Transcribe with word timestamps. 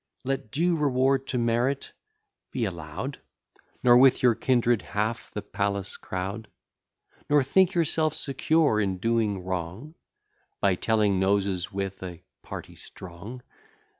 Let 0.23 0.49
due 0.49 0.75
reward 0.77 1.27
to 1.27 1.37
merit 1.37 1.93
be 2.51 2.65
allow'd; 2.65 3.19
Nor 3.83 3.97
with 3.97 4.23
your 4.23 4.33
kindred 4.33 4.81
half 4.81 5.29
the 5.29 5.43
palace 5.43 5.95
crowd; 5.95 6.47
Nor 7.29 7.43
think 7.43 7.75
yourself 7.75 8.15
secure 8.15 8.79
in 8.79 8.97
doing 8.97 9.43
wrong, 9.43 9.93
By 10.59 10.73
telling 10.73 11.19
noses 11.19 11.71
with 11.71 12.01
a 12.01 12.23
party 12.41 12.75
strong. 12.77 13.43